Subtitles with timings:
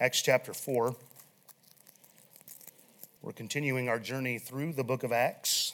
[0.00, 0.94] Acts chapter 4.
[3.20, 5.72] We're continuing our journey through the book of Acts,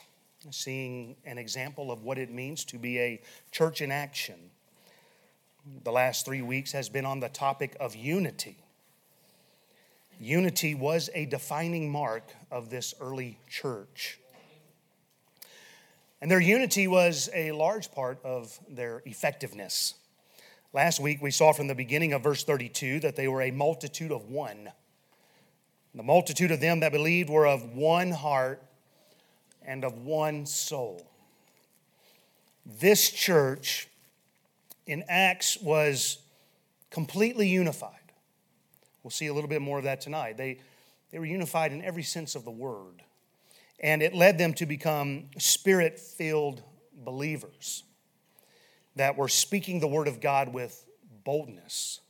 [0.50, 3.20] seeing an example of what it means to be a
[3.52, 4.36] church in action.
[5.82, 8.56] The last three weeks has been on the topic of unity.
[10.18, 14.18] Unity was a defining mark of this early church.
[16.22, 19.92] And their unity was a large part of their effectiveness.
[20.74, 24.10] Last week, we saw from the beginning of verse 32 that they were a multitude
[24.10, 24.72] of one.
[25.94, 28.60] The multitude of them that believed were of one heart
[29.64, 31.06] and of one soul.
[32.66, 33.86] This church
[34.84, 36.18] in Acts was
[36.90, 37.92] completely unified.
[39.04, 40.36] We'll see a little bit more of that tonight.
[40.36, 40.58] They,
[41.12, 43.04] they were unified in every sense of the word,
[43.78, 46.64] and it led them to become spirit filled
[46.96, 47.84] believers
[48.96, 50.84] that were speaking the word of God with
[51.24, 52.00] boldness.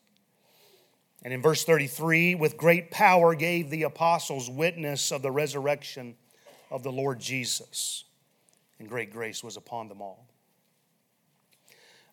[1.22, 6.16] And in verse 33, with great power gave the apostles witness of the resurrection
[6.70, 8.04] of the Lord Jesus,
[8.78, 10.26] and great grace was upon them all.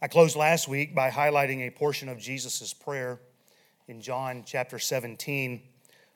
[0.01, 3.19] I closed last week by highlighting a portion of Jesus' prayer
[3.87, 5.61] in John chapter 17,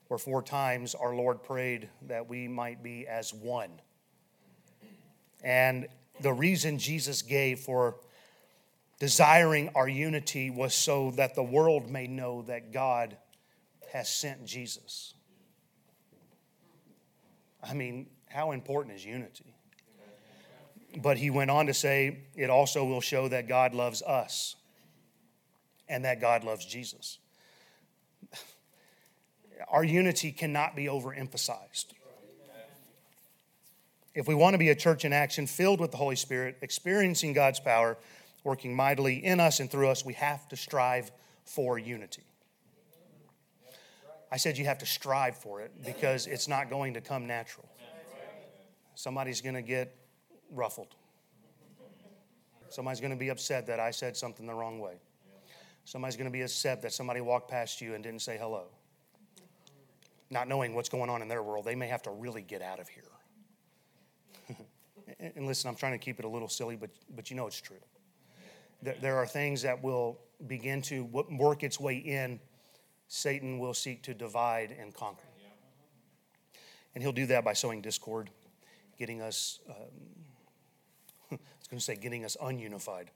[0.08, 3.72] where four times our Lord prayed that we might be as one.
[5.44, 5.88] And
[6.22, 7.98] the reason Jesus gave for
[9.00, 13.18] desiring our unity was so that the world may know that God
[13.92, 15.14] has sent Jesus.
[17.64, 19.56] I mean, how important is unity?
[21.02, 24.56] But he went on to say, it also will show that God loves us
[25.90, 27.20] and that God loves Jesus.
[29.70, 31.88] Our unity cannot be overemphasized.
[34.14, 37.34] If we want to be a church in action filled with the Holy Spirit, experiencing
[37.34, 37.98] God's power,
[38.46, 41.12] working mightily in us and through us, we have to strive
[41.44, 42.24] for unity.
[44.32, 47.68] I said you have to strive for it because it's not going to come natural.
[48.94, 49.96] Somebody's going to get
[50.52, 50.96] ruffled.
[52.70, 54.96] Somebody's going to be upset that I said something the wrong way.
[55.86, 58.66] Somebody's going to be upset that somebody walked past you and didn't say hello.
[60.30, 62.80] Not knowing what's going on in their world, they may have to really get out
[62.80, 63.04] of here.
[65.36, 67.62] and listen, I'm trying to keep it a little silly, but, but you know it's
[67.62, 67.78] true
[69.02, 72.40] there are things that will begin to work its way in.
[73.08, 75.24] Satan will seek to divide and conquer.
[76.94, 78.30] And he'll do that by sowing discord,
[78.98, 79.76] getting us, um,
[81.32, 83.08] I was going to say, getting us ununified.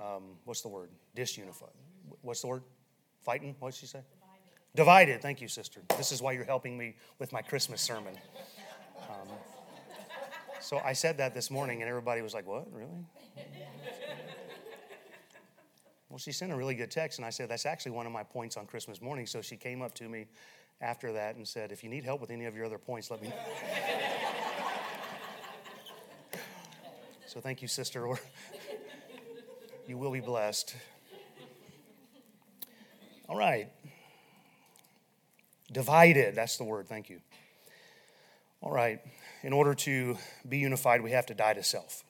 [0.00, 0.88] Um, what's the word?
[1.14, 1.74] Disunified.
[2.22, 2.62] What's the word?
[3.22, 3.54] Fighting?
[3.58, 4.00] What did she say?
[4.74, 4.76] Divided.
[4.76, 5.22] Divided.
[5.22, 5.82] Thank you, sister.
[5.96, 8.14] This is why you're helping me with my Christmas sermon.
[9.02, 9.28] Um,
[10.60, 12.72] so I said that this morning, and everybody was like, What?
[12.72, 13.04] Really?
[16.08, 18.22] Well, she sent a really good text, and I said, That's actually one of my
[18.22, 19.26] points on Christmas morning.
[19.26, 20.26] So she came up to me
[20.80, 23.20] after that and said, If you need help with any of your other points, let
[23.20, 23.34] me know.
[27.26, 28.18] so thank you, sister, or
[29.86, 30.74] you will be blessed.
[33.28, 33.68] All right.
[35.70, 37.20] Divided, that's the word, thank you.
[38.62, 39.00] All right.
[39.42, 40.16] In order to
[40.48, 42.02] be unified, we have to die to self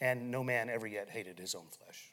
[0.00, 2.10] and no man ever yet hated his own flesh.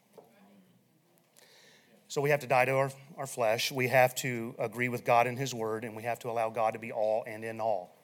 [2.08, 3.72] So we have to die to our, our flesh.
[3.72, 6.74] We have to agree with God in His Word, and we have to allow God
[6.74, 7.96] to be all and in all.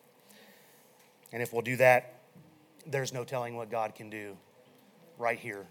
[1.31, 2.15] And if we'll do that,
[2.85, 4.35] there's no telling what God can do
[5.17, 5.65] right here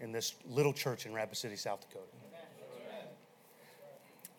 [0.00, 2.06] in this little church in Rapid City, South Dakota.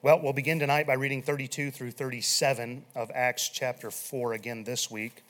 [0.01, 4.91] Well, we'll begin tonight by reading 32 through 37 of Acts chapter 4 again this
[4.91, 5.23] week.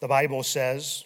[0.00, 1.04] The Bible says,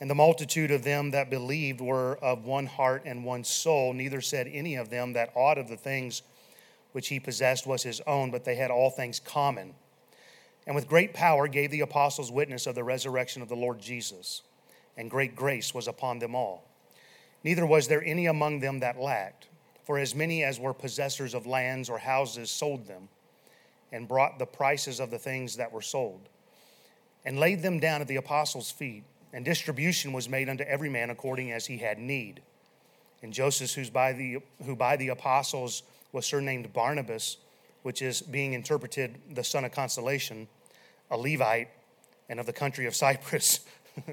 [0.00, 3.92] and the multitude of them that believed were of one heart and one soul.
[3.92, 6.22] Neither said any of them that aught of the things
[6.92, 9.74] which he possessed was his own, but they had all things common.
[10.66, 14.42] And with great power gave the apostles witness of the resurrection of the Lord Jesus,
[14.96, 16.64] and great grace was upon them all.
[17.42, 19.48] Neither was there any among them that lacked,
[19.84, 23.08] for as many as were possessors of lands or houses sold them,
[23.90, 26.28] and brought the prices of the things that were sold,
[27.24, 31.10] and laid them down at the apostles' feet and distribution was made unto every man
[31.10, 32.42] according as he had need.
[33.22, 35.82] And Joseph, who's by the, who by the apostles
[36.12, 37.36] was surnamed Barnabas,
[37.82, 40.48] which is being interpreted the son of consolation,
[41.10, 41.68] a Levite,
[42.28, 43.60] and of the country of Cyprus.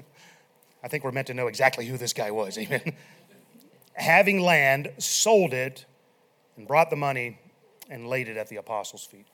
[0.82, 2.92] I think we're meant to know exactly who this guy was, amen.
[3.94, 5.86] Having land, sold it,
[6.56, 7.38] and brought the money
[7.88, 9.26] and laid it at the apostles' feet.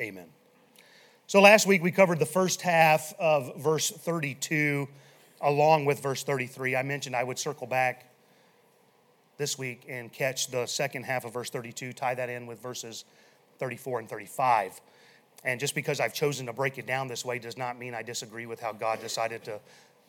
[0.00, 0.28] Amen.
[1.30, 4.88] So last week we covered the first half of verse 32
[5.40, 6.74] along with verse 33.
[6.74, 8.12] I mentioned I would circle back
[9.36, 13.04] this week and catch the second half of verse 32, tie that in with verses
[13.60, 14.80] 34 and 35.
[15.44, 18.02] And just because I've chosen to break it down this way does not mean I
[18.02, 19.60] disagree with how God decided to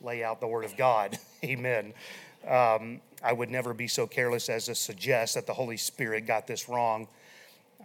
[0.01, 1.19] lay out the Word of God.
[1.43, 1.93] Amen.
[2.47, 6.47] Um, I would never be so careless as to suggest that the Holy Spirit got
[6.47, 7.07] this wrong.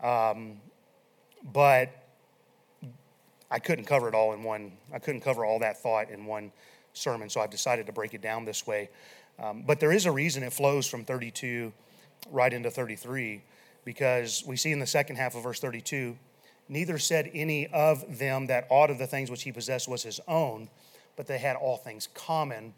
[0.02, 0.54] Um,
[1.52, 2.05] but
[3.50, 6.52] I couldn't cover it all in one, I couldn't cover all that thought in one
[6.93, 8.88] sermon, so I've decided to break it down this way.
[9.38, 11.72] Um, but there is a reason it flows from 32
[12.31, 13.43] right into 33,
[13.84, 16.16] because we see in the second half of verse 32
[16.69, 20.20] neither said any of them that aught of the things which he possessed was his
[20.26, 20.69] own,
[21.14, 22.75] but they had all things common.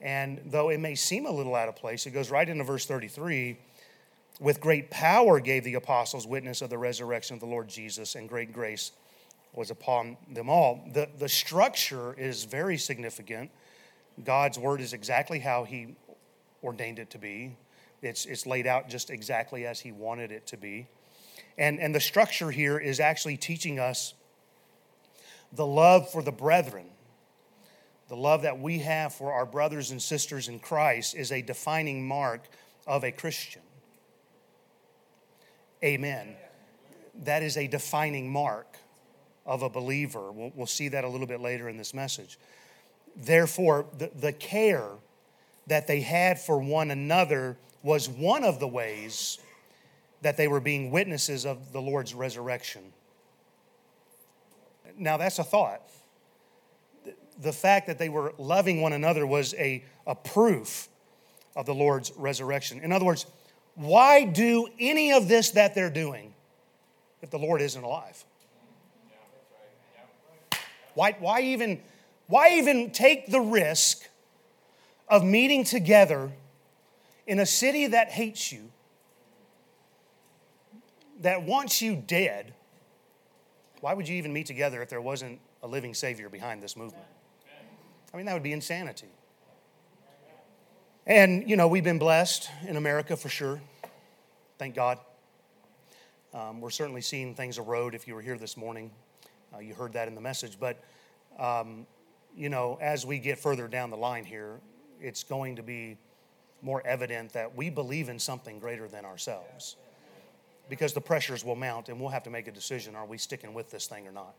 [0.00, 2.86] And though it may seem a little out of place, it goes right into verse
[2.86, 3.58] 33
[4.40, 8.28] with great power gave the apostles witness of the resurrection of the Lord Jesus, and
[8.28, 8.92] great grace
[9.58, 10.88] was upon them all.
[10.92, 13.50] The, the structure is very significant.
[14.24, 15.96] God's word is exactly how he
[16.62, 17.56] ordained it to be.
[18.00, 20.86] It's, it's laid out just exactly as he wanted it to be.
[21.58, 24.14] And, and the structure here is actually teaching us
[25.52, 26.86] the love for the brethren.
[28.06, 32.06] The love that we have for our brothers and sisters in Christ is a defining
[32.06, 32.44] mark
[32.86, 33.62] of a Christian.
[35.82, 36.36] Amen.
[37.24, 38.77] That is a defining mark
[39.48, 40.30] of a believer.
[40.30, 42.38] We'll, we'll see that a little bit later in this message.
[43.16, 44.90] Therefore, the, the care
[45.66, 49.38] that they had for one another was one of the ways
[50.20, 52.82] that they were being witnesses of the Lord's resurrection.
[54.98, 55.82] Now, that's a thought.
[57.40, 60.88] The fact that they were loving one another was a, a proof
[61.56, 62.80] of the Lord's resurrection.
[62.80, 63.26] In other words,
[63.76, 66.34] why do any of this that they're doing
[67.22, 68.24] if the Lord isn't alive?
[70.98, 71.80] Why, why, even,
[72.26, 74.08] why even take the risk
[75.06, 76.32] of meeting together
[77.24, 78.72] in a city that hates you,
[81.20, 82.52] that wants you dead?
[83.80, 87.04] Why would you even meet together if there wasn't a living Savior behind this movement?
[88.12, 89.06] I mean, that would be insanity.
[91.06, 93.60] And, you know, we've been blessed in America for sure.
[94.58, 94.98] Thank God.
[96.34, 97.94] Um, we're certainly seeing things erode.
[97.94, 98.90] If you were here this morning,
[99.54, 100.58] uh, you heard that in the message.
[100.58, 100.82] But,
[101.38, 101.86] um,
[102.36, 104.60] you know, as we get further down the line here,
[105.00, 105.96] it's going to be
[106.62, 109.76] more evident that we believe in something greater than ourselves.
[110.68, 113.54] Because the pressures will mount and we'll have to make a decision are we sticking
[113.54, 114.34] with this thing or not?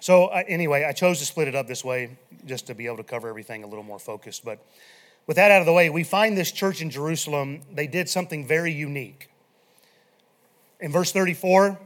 [0.00, 2.16] So, uh, anyway, I chose to split it up this way
[2.46, 4.44] just to be able to cover everything a little more focused.
[4.44, 4.64] But
[5.26, 8.46] with that out of the way, we find this church in Jerusalem, they did something
[8.46, 9.28] very unique.
[10.78, 11.78] In verse 34,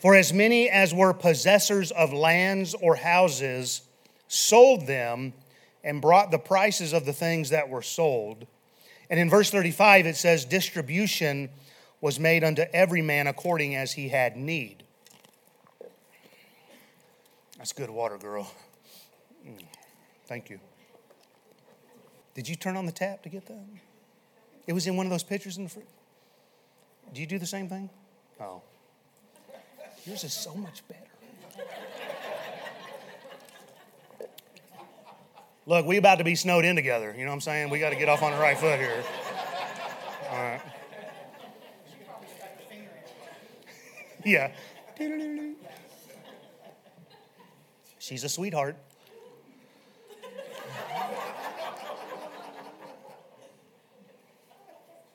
[0.00, 3.82] for as many as were possessors of lands or houses
[4.28, 5.32] sold them
[5.84, 8.46] and brought the prices of the things that were sold.
[9.08, 11.50] And in verse 35, it says, Distribution
[12.00, 14.84] was made unto every man according as he had need.
[17.58, 18.50] That's good water, girl.
[19.46, 19.64] Mm.
[20.26, 20.60] Thank you.
[22.34, 23.64] Did you turn on the tap to get that?
[24.66, 25.84] It was in one of those pitchers in the fridge.
[27.12, 27.90] Do you do the same thing?
[28.40, 28.62] Oh.
[30.06, 31.00] Yours is so much better.
[35.66, 37.14] Look, we about to be snowed in together.
[37.16, 37.70] You know what I'm saying?
[37.70, 39.04] We got to get off on the right foot here.
[40.30, 40.60] All right.
[44.22, 44.52] Yeah.
[47.98, 48.76] She's a sweetheart.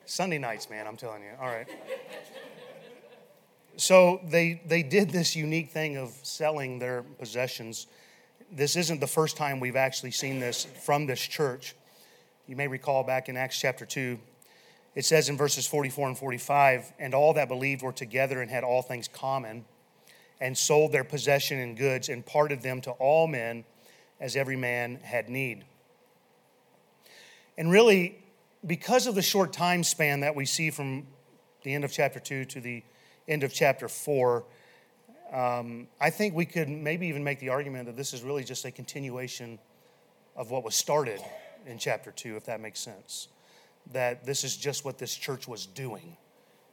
[0.06, 1.30] Sunday nights, man, I'm telling you.
[1.40, 1.68] All right.
[3.76, 7.86] So they, they did this unique thing of selling their possessions.
[8.50, 11.74] This isn't the first time we've actually seen this from this church.
[12.46, 14.18] You may recall back in Acts chapter 2,
[14.94, 18.64] it says in verses 44 and 45 and all that believed were together and had
[18.64, 19.66] all things common,
[20.40, 23.64] and sold their possession and goods and parted them to all men
[24.20, 25.64] as every man had need.
[27.58, 28.18] And really,
[28.66, 31.06] because of the short time span that we see from
[31.62, 32.82] the end of chapter 2 to the
[33.28, 34.44] end of chapter 4,
[35.32, 38.64] um, I think we could maybe even make the argument that this is really just
[38.64, 39.58] a continuation
[40.36, 41.20] of what was started
[41.66, 43.28] in chapter 2, if that makes sense.
[43.92, 46.16] That this is just what this church was doing,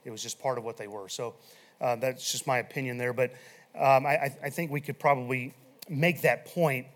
[0.05, 1.09] it was just part of what they were.
[1.09, 1.35] So
[1.81, 3.13] uh, that's just my opinion there.
[3.13, 3.31] But
[3.75, 5.53] um, I, I think we could probably
[5.89, 6.87] make that point.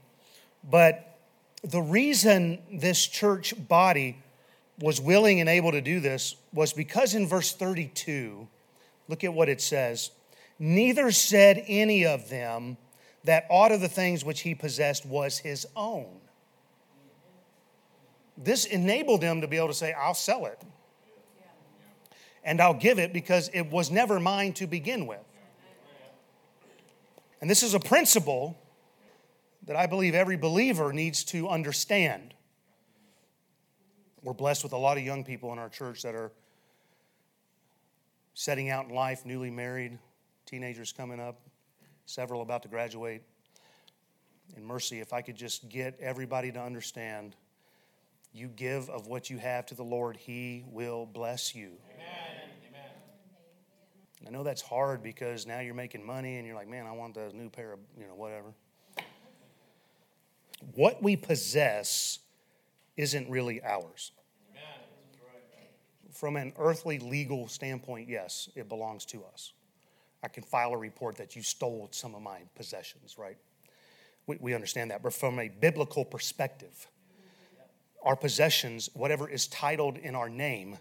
[0.69, 1.17] But
[1.63, 4.17] the reason this church body
[4.79, 8.47] was willing and able to do this was because in verse 32,
[9.07, 10.11] look at what it says.
[10.59, 12.77] Neither said any of them
[13.23, 16.19] that aught of the things which he possessed was his own.
[18.37, 20.61] This enabled them to be able to say, I'll sell it.
[22.43, 25.19] And I'll give it because it was never mine to begin with.
[27.41, 28.57] And this is a principle
[29.65, 32.33] that I believe every believer needs to understand.
[34.23, 36.31] We're blessed with a lot of young people in our church that are
[38.37, 39.97] setting out in life, newly married,
[40.45, 41.41] teenagers coming up,
[42.05, 43.23] several about to graduate.
[44.55, 47.35] In mercy, if I could just get everybody to understand
[48.31, 51.71] you give of what you have to the Lord, He will bless you.
[51.95, 52.51] Amen.
[52.69, 52.91] Amen.
[54.27, 57.15] I know that's hard because now you're making money and you're like, man, I want
[57.15, 58.53] the new pair of, you know, whatever.
[60.75, 62.19] What we possess
[62.97, 64.11] isn't really ours.
[66.17, 69.53] From an earthly legal standpoint, yes, it belongs to us.
[70.23, 73.37] I can file a report that you stole some of my possessions, right?
[74.25, 75.03] We, we understand that.
[75.03, 76.87] But from a biblical perspective,
[78.01, 80.79] our possessions, whatever is titled in our name,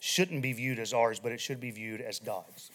[0.00, 2.72] shouldn't be viewed as ours, but it should be viewed as God's.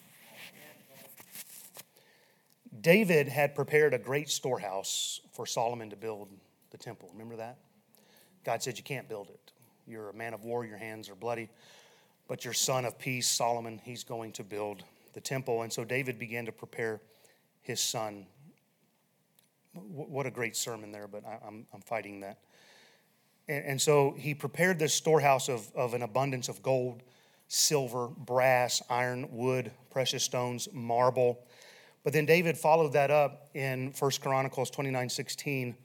[2.79, 6.29] David had prepared a great storehouse for Solomon to build
[6.69, 7.09] the temple.
[7.11, 7.57] Remember that?
[8.45, 9.50] God said, You can't build it.
[9.87, 11.49] You're a man of war, your hands are bloody.
[12.27, 14.83] But your son of peace, Solomon, he's going to build
[15.13, 15.63] the temple.
[15.63, 17.01] And so David began to prepare
[17.61, 18.25] his son.
[19.73, 22.37] What a great sermon there, but I'm, I'm fighting that.
[23.47, 27.03] And, and so he prepared this storehouse of, of an abundance of gold,
[27.47, 31.43] silver, brass, iron, wood, precious stones, marble
[32.03, 35.75] but then David followed that up in 1 Chronicles 29 16.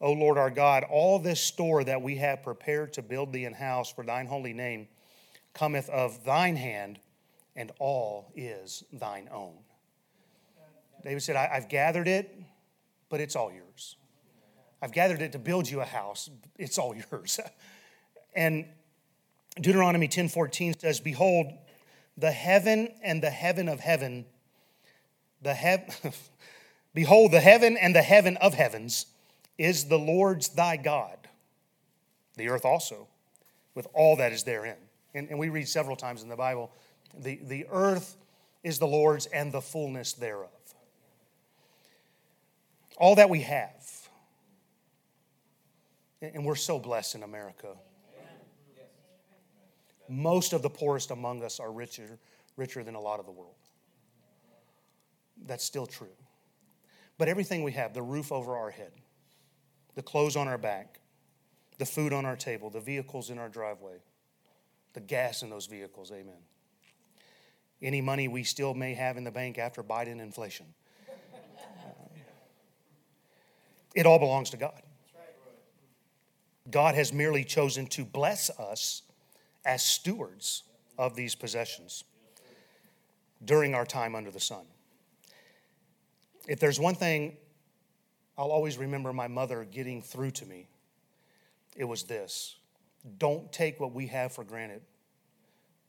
[0.00, 3.54] O Lord our God, all this store that we have prepared to build thee an
[3.54, 4.88] house for thine holy name
[5.54, 7.00] cometh of thine hand,
[7.56, 9.54] and all is thine own.
[11.02, 12.38] David said, I've gathered it,
[13.08, 13.96] but it's all yours.
[14.80, 17.40] I've gathered it to build you a house, it's all yours.
[18.34, 18.66] and
[19.60, 21.52] Deuteronomy 10:14 says, Behold,
[22.16, 24.26] the heaven and the heaven of heaven
[25.42, 26.20] the hev-
[26.94, 29.06] Behold, the heaven and the heaven of heavens
[29.58, 31.18] is the Lord's thy God,
[32.36, 33.08] the earth also,
[33.74, 34.76] with all that is therein.
[35.14, 36.70] And, and we read several times in the Bible
[37.18, 38.16] the, the earth
[38.62, 40.50] is the Lord's and the fullness thereof.
[42.98, 44.08] All that we have.
[46.20, 47.68] And we're so blessed in America.
[50.08, 52.18] Most of the poorest among us are richer,
[52.56, 53.54] richer than a lot of the world
[55.46, 56.08] that's still true.
[57.16, 58.92] But everything we have the roof over our head,
[59.98, 61.00] the clothes on our back,
[61.78, 63.96] the food on our table, the vehicles in our driveway,
[64.92, 66.38] the gas in those vehicles, amen.
[67.82, 70.66] Any money we still may have in the bank after Biden inflation.
[73.96, 74.80] it all belongs to God.
[76.70, 79.02] God has merely chosen to bless us
[79.64, 80.62] as stewards
[80.96, 82.04] of these possessions
[83.44, 84.64] during our time under the sun
[86.46, 87.36] if there's one thing
[88.38, 90.68] I'll always remember my mother getting through to me,
[91.76, 92.56] it was this
[93.18, 94.82] don't take what we have for granted.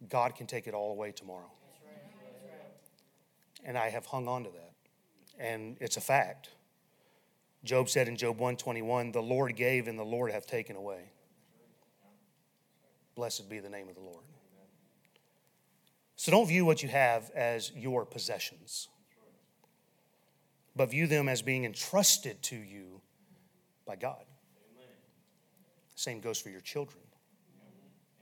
[0.10, 1.52] God can take it all away tomorrow.
[3.66, 4.72] And I have hung on to that.
[5.38, 6.50] And it's a fact.
[7.66, 11.12] Job said in Job 121, the Lord gave and the Lord hath taken away.
[13.16, 14.24] Blessed be the name of the Lord.
[16.16, 18.88] So don't view what you have as your possessions
[20.80, 23.02] but view them as being entrusted to you
[23.86, 24.24] by God.
[24.72, 24.88] Amen.
[25.96, 27.04] Same goes for your children.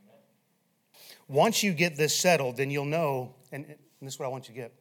[0.04, 0.20] Amen.
[1.28, 3.64] Once you get this settled, then you'll know, and,
[4.02, 4.74] this is what I want you to get.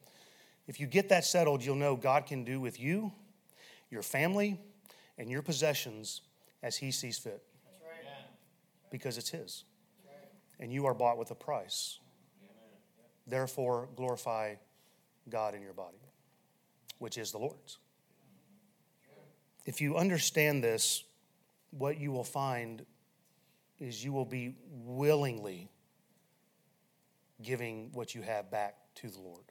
[0.67, 3.13] If you get that settled, you'll know God can do with you,
[3.91, 4.59] your family,
[5.19, 6.23] and your possessions
[6.63, 7.43] as He sees fit.
[7.83, 8.11] Right.
[8.91, 9.65] Because it's His.
[10.07, 10.17] Right.
[10.61, 11.99] And you are bought with a price.
[13.27, 14.55] Therefore, glorify
[15.29, 15.99] God in your body
[16.99, 17.79] which is the Lord's.
[19.65, 21.05] If you understand this,
[21.71, 22.87] what you will find
[23.79, 25.69] is you will be willingly
[27.43, 29.45] giving what you have back to the Lord.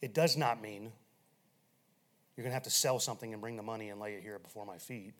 [0.00, 0.90] It does not mean
[2.36, 4.38] you're going to have to sell something and bring the money and lay it here
[4.38, 5.12] before my feet.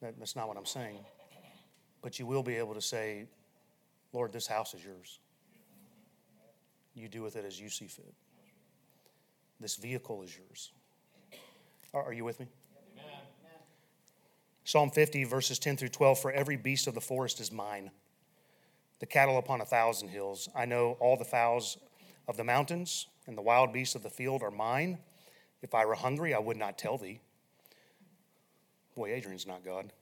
[0.00, 0.98] That, that's not what I'm saying.
[2.02, 3.26] But you will be able to say,
[4.12, 5.18] Lord, this house is yours.
[6.94, 8.14] You do with it as you see fit.
[9.60, 10.72] This vehicle is yours.
[11.92, 12.46] Are, you with me?
[12.94, 13.20] Amen.
[14.64, 17.90] Psalm 50, verses 10 through 12 For every beast of the forest is mine,
[19.00, 20.48] the cattle upon a thousand hills.
[20.54, 21.76] I know all the fowls
[22.26, 24.98] of the mountains and the wild beasts of the field are mine.
[25.62, 27.20] If I were hungry, I would not tell thee.
[28.96, 29.92] Boy, Adrian's not God.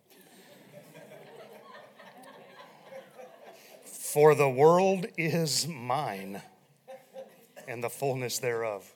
[3.85, 6.43] For the world is mine
[7.67, 8.91] and the fullness thereof.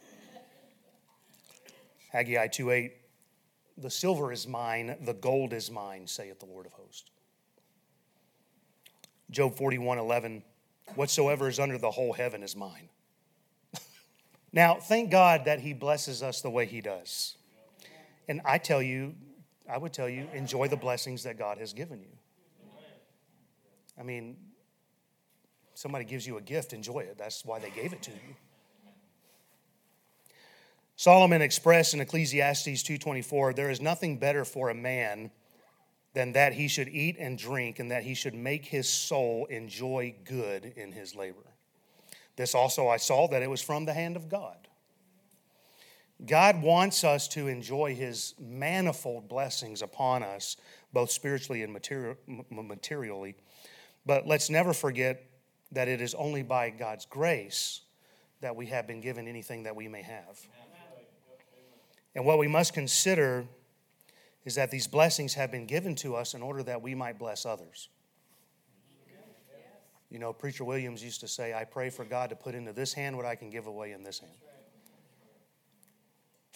[2.12, 2.92] Haggai 2 8.
[3.78, 7.10] The silver is mine, the gold is mine, saith the Lord of hosts.
[9.30, 10.42] Job 41:11
[10.94, 12.90] Whatsoever is under the whole heaven is mine.
[14.52, 17.36] now, thank God that He blesses us the way He does.
[18.28, 19.14] And I tell you,
[19.70, 22.18] I would tell you, enjoy the blessings that God has given you.
[23.98, 24.36] I mean,
[25.74, 27.16] somebody gives you a gift, enjoy it.
[27.16, 28.36] That's why they gave it to you.
[30.96, 35.30] Solomon expressed in Ecclesiastes 2:24, there is nothing better for a man
[36.14, 40.14] than that he should eat and drink and that he should make his soul enjoy
[40.24, 41.54] good in his labor.
[42.36, 44.68] This also I saw that it was from the hand of God.
[46.24, 50.56] God wants us to enjoy his manifold blessings upon us,
[50.92, 52.16] both spiritually and material,
[52.50, 53.34] materially.
[54.06, 55.24] But let's never forget
[55.72, 57.80] that it is only by God's grace
[58.40, 60.38] that we have been given anything that we may have.
[62.14, 63.46] And what we must consider
[64.44, 67.46] is that these blessings have been given to us in order that we might bless
[67.46, 67.88] others.
[70.10, 72.92] You know, Preacher Williams used to say, I pray for God to put into this
[72.92, 74.32] hand what I can give away in this hand.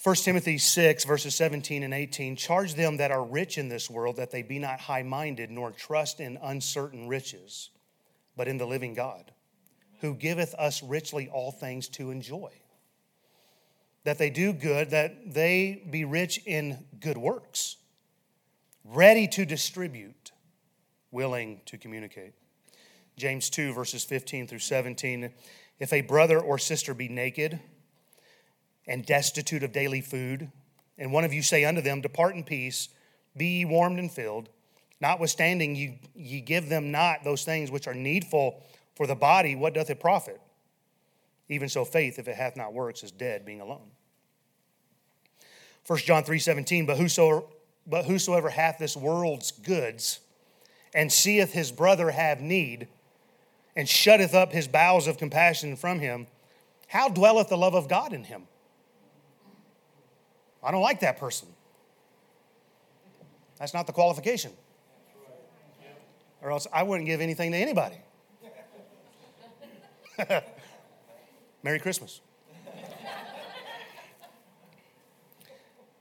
[0.03, 4.17] 1 Timothy 6, verses 17 and 18 charge them that are rich in this world
[4.17, 7.71] that they be not high minded, nor trust in uncertain riches,
[8.37, 9.33] but in the living God,
[10.01, 12.53] who giveth us richly all things to enjoy.
[14.07, 17.77] That they do good, that they be rich in good works,
[18.85, 20.33] ready to distribute,
[21.11, 22.33] willing to communicate.
[23.17, 25.33] James 2, verses 15 through 17.
[25.79, 27.61] If a brother or sister be naked,
[28.87, 30.51] and destitute of daily food.
[30.99, 32.89] And one of you say unto them, Depart in peace,
[33.37, 34.49] be ye warmed and filled.
[35.01, 38.63] Notwithstanding, ye, ye give them not those things which are needful
[38.95, 40.41] for the body, what doth it profit?
[41.49, 43.91] Even so, faith, if it hath not works, is dead, being alone.
[45.87, 47.45] 1 John 3 17, but whosoever,
[47.87, 50.21] but whosoever hath this world's goods
[50.95, 52.89] and seeth his brother have need,
[53.77, 56.27] and shutteth up his bowels of compassion from him,
[56.89, 58.45] how dwelleth the love of God in him?
[60.63, 61.49] I don't like that person.
[63.59, 64.53] That's not the qualification.
[66.43, 67.99] Or else I wouldn't give anything to anybody.
[71.63, 72.21] Merry Christmas.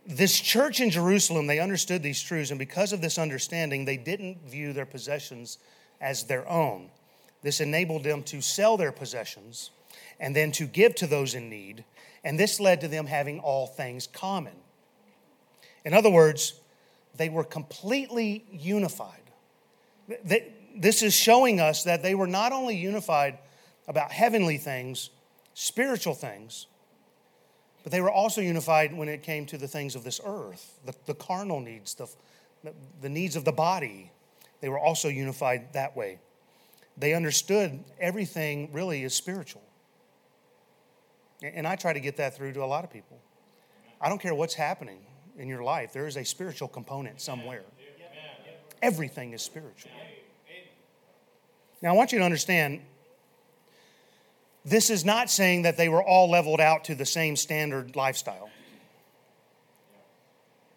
[0.05, 4.47] This church in Jerusalem, they understood these truths, and because of this understanding, they didn't
[4.47, 5.57] view their possessions
[5.99, 6.89] as their own.
[7.41, 9.71] This enabled them to sell their possessions
[10.19, 11.83] and then to give to those in need
[12.25, 14.55] and this led to them having all things common.
[15.85, 16.59] In other words,
[17.15, 19.21] they were completely unified.
[20.75, 23.37] This is showing us that they were not only unified
[23.87, 25.11] about heavenly things,
[25.53, 26.65] spiritual things,
[27.85, 30.95] but they were also unified when it came to the things of this earth, the,
[31.05, 32.07] the carnal needs, the,
[32.99, 34.11] the needs of the body.
[34.59, 36.17] They were also unified that way.
[36.97, 39.61] They understood everything really is spiritual.
[41.43, 43.19] And I try to get that through to a lot of people.
[44.01, 45.05] I don't care what's happening
[45.37, 47.65] in your life, there is a spiritual component somewhere.
[48.81, 49.91] Everything is spiritual.
[51.83, 52.81] Now, I want you to understand
[54.65, 58.49] this is not saying that they were all leveled out to the same standard lifestyle.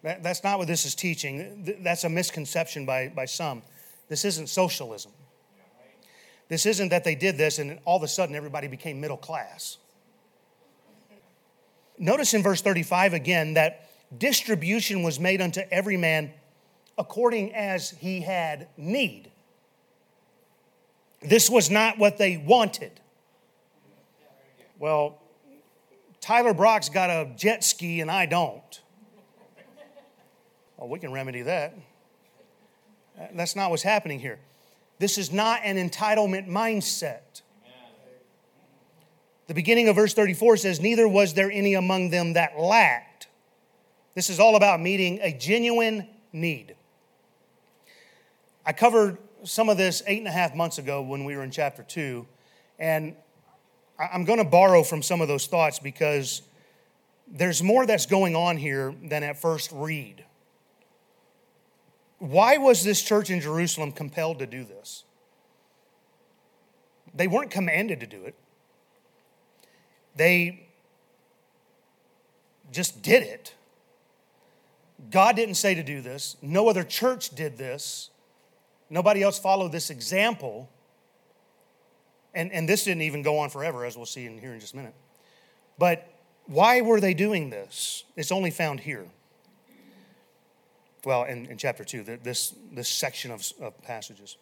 [0.03, 1.75] that's not what this is teaching.
[1.81, 3.63] That's a misconception by, by some.
[4.07, 5.11] This isn't socialism.
[6.49, 9.77] This isn't that they did this and all of a sudden everybody became middle class.
[11.97, 16.31] Notice in verse 35 again that distribution was made unto every man
[16.97, 19.31] according as he had need.
[21.21, 22.98] This was not what they wanted.
[24.79, 25.21] Well,
[26.21, 28.81] Tyler Brock's got a jet ski and I don't.
[30.77, 31.77] Well, we can remedy that.
[33.19, 34.39] Uh, that's not what's happening here.
[34.97, 37.41] This is not an entitlement mindset.
[39.47, 43.27] The beginning of verse 34 says, Neither was there any among them that lacked.
[44.15, 46.75] This is all about meeting a genuine need.
[48.65, 51.51] I covered some of this eight and a half months ago when we were in
[51.51, 52.27] chapter two,
[52.77, 53.15] and
[53.99, 56.41] I'm going to borrow from some of those thoughts because
[57.27, 60.23] there's more that's going on here than at first read.
[62.19, 65.03] Why was this church in Jerusalem compelled to do this?
[67.13, 68.35] They weren't commanded to do it.
[70.15, 70.67] They
[72.71, 73.53] just did it.
[75.11, 76.35] God didn't say to do this.
[76.41, 78.09] No other church did this.
[78.89, 80.69] Nobody else followed this example.
[82.33, 84.73] And, and this didn't even go on forever, as we'll see in here in just
[84.73, 84.93] a minute.
[85.77, 86.07] But
[86.45, 88.03] why were they doing this?
[88.15, 89.05] It's only found here.
[91.05, 94.37] Well, in, in chapter 2, this, this section of, of passages.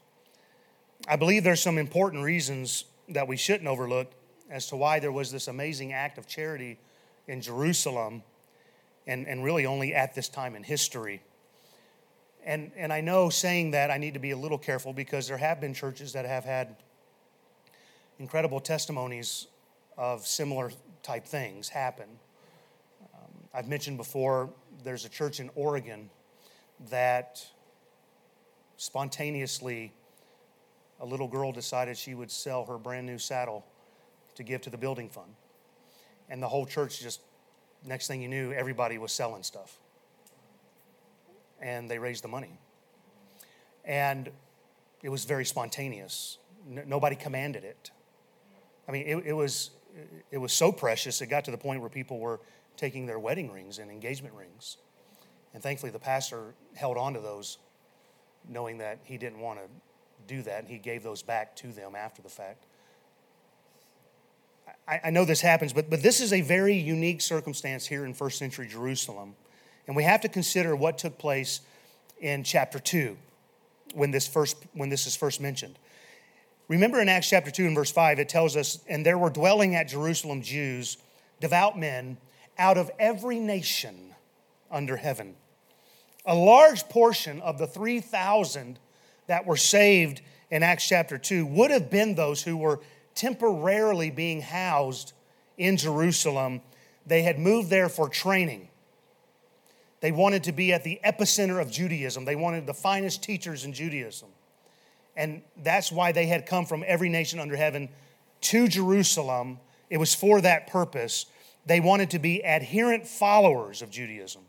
[1.07, 4.11] I believe there's some important reasons that we shouldn't overlook
[4.49, 6.79] as to why there was this amazing act of charity
[7.27, 8.23] in Jerusalem
[9.05, 11.21] and, and really only at this time in history.
[12.45, 15.37] And, and I know saying that I need to be a little careful because there
[15.37, 16.77] have been churches that have had
[18.19, 19.47] incredible testimonies
[19.97, 20.71] of similar
[21.03, 22.07] type things happen.
[23.13, 24.49] Um, I've mentioned before
[24.83, 26.09] there's a church in Oregon
[26.89, 27.45] that
[28.77, 29.91] spontaneously
[30.99, 33.65] a little girl decided she would sell her brand new saddle
[34.35, 35.33] to give to the building fund.
[36.29, 37.21] And the whole church just,
[37.85, 39.79] next thing you knew, everybody was selling stuff.
[41.61, 42.59] And they raised the money.
[43.85, 44.29] And
[45.01, 46.37] it was very spontaneous.
[46.69, 47.91] N- nobody commanded it.
[48.87, 49.71] I mean, it, it, was,
[50.31, 52.39] it was so precious, it got to the point where people were
[52.77, 54.77] taking their wedding rings and engagement rings.
[55.53, 57.57] And thankfully, the pastor held on to those,
[58.47, 59.65] knowing that he didn't want to
[60.27, 62.65] do that, and he gave those back to them after the fact.
[64.87, 68.13] I, I know this happens, but, but this is a very unique circumstance here in
[68.13, 69.35] first century Jerusalem.
[69.87, 71.61] And we have to consider what took place
[72.19, 73.17] in chapter 2
[73.93, 75.79] when this, first, when this is first mentioned.
[76.67, 79.75] Remember in Acts chapter 2 and verse 5, it tells us, And there were dwelling
[79.75, 80.97] at Jerusalem Jews,
[81.39, 82.17] devout men,
[82.57, 84.15] out of every nation
[84.69, 85.35] under heaven.
[86.25, 88.79] A large portion of the 3,000
[89.27, 92.81] that were saved in Acts chapter 2 would have been those who were
[93.15, 95.13] temporarily being housed
[95.57, 96.61] in Jerusalem.
[97.05, 98.67] They had moved there for training.
[100.01, 102.25] They wanted to be at the epicenter of Judaism.
[102.25, 104.29] They wanted the finest teachers in Judaism.
[105.17, 107.89] And that's why they had come from every nation under heaven
[108.41, 109.59] to Jerusalem.
[109.89, 111.25] It was for that purpose.
[111.65, 114.43] They wanted to be adherent followers of Judaism.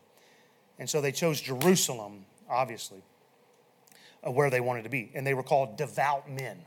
[0.78, 3.02] And so they chose Jerusalem, obviously
[4.22, 5.10] where they wanted to be.
[5.14, 6.58] And they were called devout men.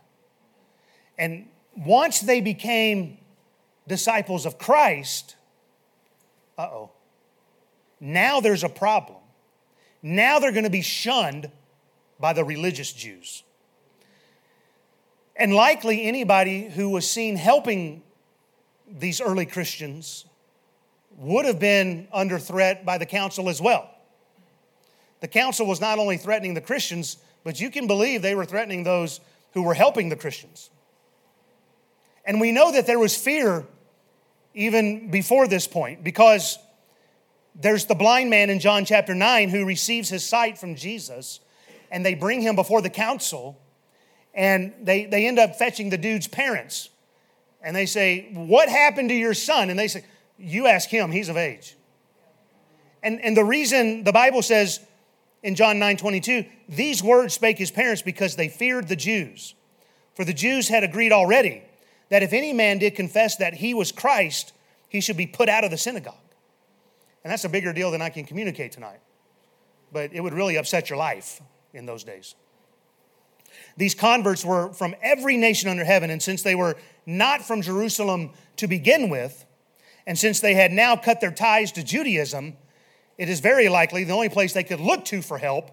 [1.18, 3.18] And once they became
[3.88, 5.36] disciples of Christ,
[6.58, 6.92] uh oh,
[8.00, 9.20] now there's a problem.
[10.02, 11.52] Now they're going to be shunned
[12.20, 13.44] by the religious Jews.
[15.42, 18.04] And likely anybody who was seen helping
[18.88, 20.26] these early Christians
[21.18, 23.90] would have been under threat by the council as well.
[25.20, 28.84] The council was not only threatening the Christians, but you can believe they were threatening
[28.84, 29.20] those
[29.54, 30.70] who were helping the Christians.
[32.24, 33.66] And we know that there was fear
[34.54, 36.60] even before this point because
[37.56, 41.40] there's the blind man in John chapter 9 who receives his sight from Jesus,
[41.90, 43.58] and they bring him before the council,
[44.34, 46.90] and they, they end up fetching the dude's parents.
[47.62, 49.70] And they say, What happened to your son?
[49.70, 50.06] And they say,
[50.38, 51.76] You ask him, he's of age.
[53.04, 54.80] And, and the reason the Bible says
[55.44, 59.56] in John 9 22, these words spake his parents because they feared the Jews.
[60.16, 61.64] For the Jews had agreed already
[62.10, 64.54] that if any man did confess that he was Christ,
[64.90, 66.16] he should be put out of the synagogue.
[67.24, 69.00] And that's a bigger deal than I can communicate tonight.
[69.92, 71.42] But it would really upset your life
[71.74, 72.36] in those days.
[73.82, 78.30] These converts were from every nation under heaven, and since they were not from Jerusalem
[78.58, 79.44] to begin with,
[80.06, 82.58] and since they had now cut their ties to Judaism,
[83.18, 85.72] it is very likely the only place they could look to for help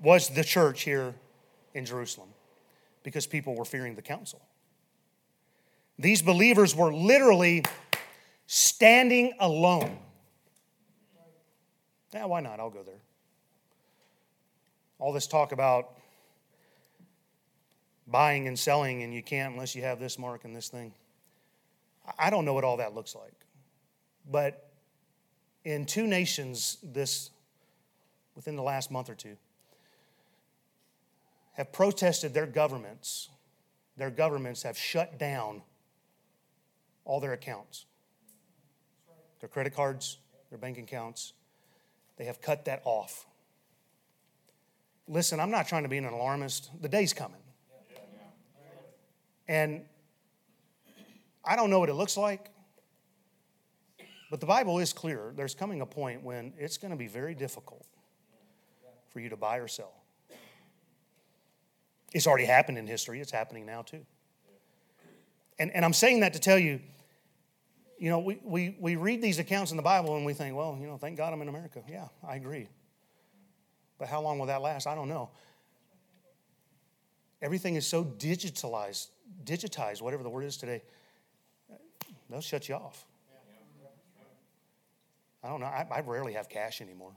[0.00, 1.14] was the church here
[1.74, 2.30] in Jerusalem
[3.02, 4.40] because people were fearing the council.
[5.98, 7.62] These believers were literally
[8.46, 9.98] standing alone.
[12.14, 12.58] Yeah, why not?
[12.58, 13.02] I'll go there.
[14.98, 15.97] All this talk about
[18.10, 20.92] buying and selling, and you can't unless you have this mark and this thing.
[22.18, 23.34] I don't know what all that looks like.
[24.30, 24.70] But
[25.64, 27.30] in two nations this
[28.34, 29.36] within the last month or two
[31.52, 33.30] have protested their governments.
[33.96, 35.62] Their governments have shut down
[37.04, 37.84] all their accounts.
[39.40, 40.18] Their credit cards,
[40.50, 41.32] their bank accounts,
[42.16, 43.26] they have cut that off.
[45.08, 46.70] Listen, I'm not trying to be an alarmist.
[46.80, 47.40] The day's coming.
[49.48, 49.82] And
[51.44, 52.50] I don't know what it looks like.
[54.30, 55.32] But the Bible is clear.
[55.34, 57.86] There's coming a point when it's going to be very difficult
[59.08, 59.94] for you to buy or sell.
[62.12, 64.04] It's already happened in history, it's happening now too.
[65.58, 66.80] And, and I'm saying that to tell you,
[67.98, 70.78] you know, we, we, we read these accounts in the Bible and we think, well,
[70.80, 71.82] you know, thank God I'm in America.
[71.88, 72.68] Yeah, I agree.
[73.98, 74.86] But how long will that last?
[74.86, 75.30] I don't know.
[77.42, 79.08] everything is so digitalized,
[79.44, 80.82] digitized, whatever the word is today,
[82.28, 83.06] they'll shut you off.
[85.42, 85.66] I don't know.
[85.66, 87.12] I, I rarely have cash anymore.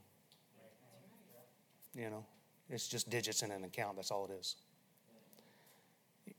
[1.93, 2.25] You know,
[2.69, 3.95] it's just digits in an account.
[3.97, 4.55] That's all it is.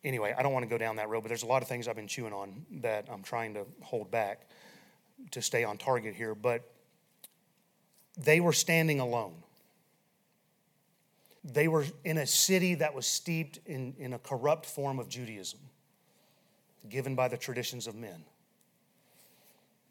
[0.05, 1.87] Anyway, I don't want to go down that road, but there's a lot of things
[1.87, 4.49] I've been chewing on that I'm trying to hold back
[5.33, 6.35] to stay on target here.
[6.35, 6.63] But
[8.17, 9.35] they were standing alone.
[11.45, 15.59] They were in a city that was steeped in, in a corrupt form of Judaism,
[16.89, 18.25] given by the traditions of men.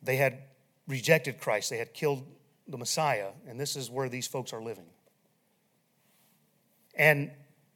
[0.01, 0.39] They had
[0.87, 2.25] rejected Christ, they had killed
[2.67, 4.87] the Messiah, and this is where these folks are living.
[6.95, 7.31] And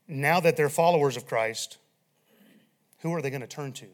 [0.08, 1.78] now that they're followers of Christ,
[3.00, 3.88] who are they going to turn to?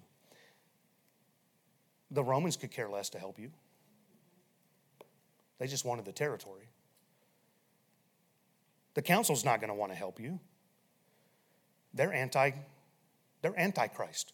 [2.12, 3.52] The Romans could care less to help you.
[5.60, 6.70] They just wanted the territory.
[8.93, 10.39] The council's not going to want to help you.
[11.93, 12.51] They're anti
[13.41, 14.34] they're antichrist.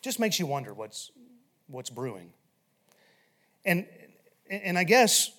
[0.00, 1.10] Just makes you wonder what's
[1.66, 2.32] what's brewing.
[3.64, 3.86] And
[4.48, 5.30] and I guess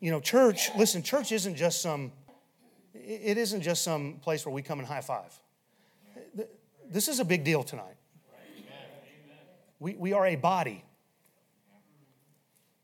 [0.00, 2.12] you know, church, listen, church isn't just some
[2.94, 5.38] it isn't just some place where we come and high five.
[6.90, 7.96] This is a big deal tonight.
[9.80, 10.84] We, we are a body.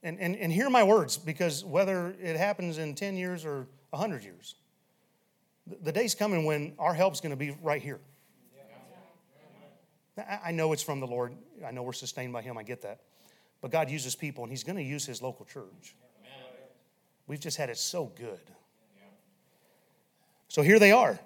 [0.05, 4.23] And, and, and hear my words, because whether it happens in 10 years or 100
[4.23, 4.55] years,
[5.83, 8.01] the day's coming when our help's going to be right here.
[10.43, 11.35] I know it's from the Lord.
[11.67, 12.57] I know we're sustained by Him.
[12.57, 13.01] I get that.
[13.61, 15.97] But God uses people, and He's going to use His local church.
[17.27, 18.39] We've just had it so good.
[20.49, 21.19] So here they are.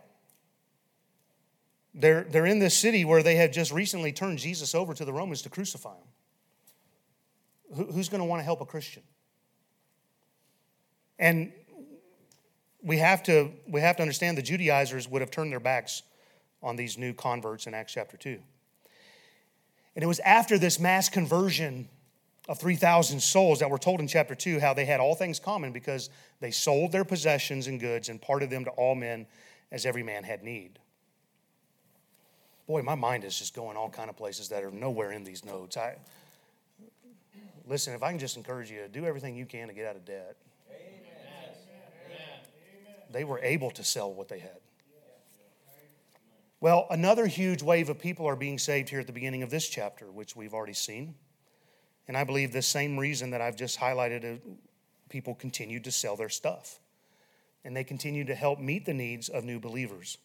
[1.93, 5.13] They're, they're in this city where they had just recently turned Jesus over to the
[5.13, 6.07] Romans to crucify him.
[7.75, 9.03] Who, who's going to want to help a Christian?
[11.19, 11.53] And
[12.83, 16.03] we have to we have to understand the Judaizers would have turned their backs
[16.63, 18.39] on these new converts in Acts chapter 2.
[19.95, 21.89] And it was after this mass conversion
[22.49, 25.73] of 3,000 souls that were told in chapter 2 how they had all things common
[25.73, 26.09] because
[26.41, 29.27] they sold their possessions and goods and parted them to all men
[29.71, 30.79] as every man had need.
[32.67, 35.45] Boy, my mind is just going all kind of places that are nowhere in these
[35.45, 35.77] notes.
[35.77, 35.97] I,
[37.69, 40.05] listen, if I can just encourage you do everything you can to get out of
[40.05, 40.37] debt.
[40.71, 42.19] Amen.
[43.11, 44.59] They were able to sell what they had.
[46.61, 49.69] Well, another huge wave of people are being saved here at the beginning of this
[49.69, 51.15] chapter, which we've already seen.
[52.09, 54.39] And I believe the same reason that I've just highlighted, uh,
[55.09, 56.81] people continued to sell their stuff.
[57.65, 60.19] And they continue to help meet the needs of new believers.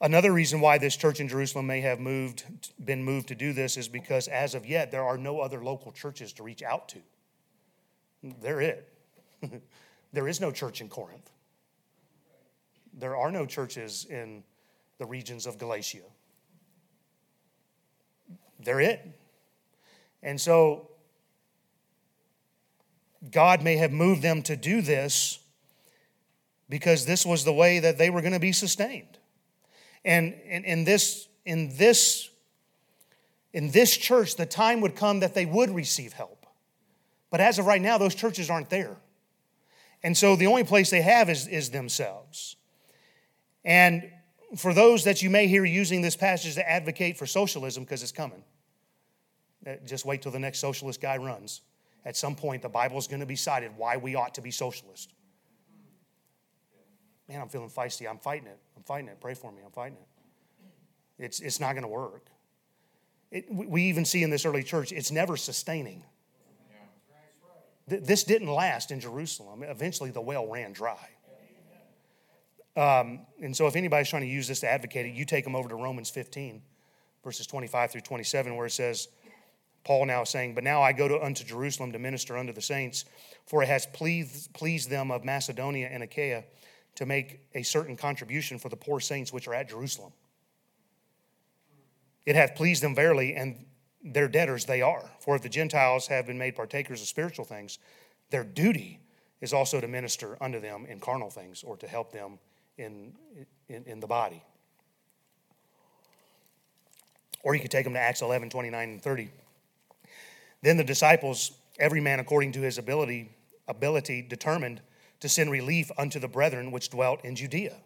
[0.00, 2.44] Another reason why this church in Jerusalem may have moved,
[2.84, 5.90] been moved to do this is because as of yet, there are no other local
[5.90, 6.98] churches to reach out to.
[8.22, 8.92] They're it.
[10.12, 11.30] there is no church in Corinth.
[12.92, 14.44] There are no churches in
[14.98, 16.02] the regions of Galatia.
[18.60, 19.18] They're it.
[20.22, 20.88] And so,
[23.30, 25.40] God may have moved them to do this
[26.68, 29.17] because this was the way that they were going to be sustained.
[30.04, 32.30] And in this, in this,
[33.52, 36.46] in this church, the time would come that they would receive help.
[37.30, 38.96] But as of right now, those churches aren't there.
[40.02, 42.56] And so the only place they have is, is themselves.
[43.64, 44.10] And
[44.56, 48.12] for those that you may hear using this passage to advocate for socialism, because it's
[48.12, 48.42] coming,
[49.66, 51.60] uh, just wait till the next socialist guy runs.
[52.04, 54.50] At some point, the Bible is going to be cited why we ought to be
[54.50, 55.12] socialist
[57.28, 58.08] man, I'm feeling feisty.
[58.08, 58.58] I'm fighting it.
[58.76, 59.20] I'm fighting it.
[59.20, 59.62] Pray for me.
[59.64, 61.24] I'm fighting it.
[61.24, 62.26] It's, it's not going to work.
[63.30, 66.04] It, we even see in this early church, it's never sustaining.
[67.86, 69.62] This didn't last in Jerusalem.
[69.62, 71.08] Eventually, the well ran dry.
[72.76, 75.56] Um, and so, if anybody's trying to use this to advocate it, you take them
[75.56, 76.62] over to Romans 15,
[77.24, 79.08] verses 25 through 27, where it says,
[79.84, 83.06] Paul now saying, But now I go to, unto Jerusalem to minister unto the saints,
[83.46, 86.44] for it has pleased, pleased them of Macedonia and Achaia
[86.98, 90.12] to make a certain contribution for the poor saints which are at Jerusalem.
[92.26, 93.64] It hath pleased them verily, and
[94.02, 95.08] their debtors they are.
[95.20, 97.78] For if the Gentiles have been made partakers of spiritual things,
[98.30, 98.98] their duty
[99.40, 102.40] is also to minister unto them in carnal things or to help them
[102.78, 103.12] in,
[103.68, 104.42] in, in the body.
[107.44, 109.30] Or you could take them to Acts 11, 29 and 30.
[110.62, 113.30] Then the disciples, every man according to his ability,
[113.68, 114.80] ability determined
[115.20, 117.76] to send relief unto the brethren which dwelt in Judea,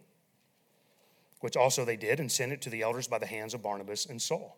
[1.40, 4.06] which also they did, and sent it to the elders by the hands of Barnabas
[4.06, 4.56] and Saul.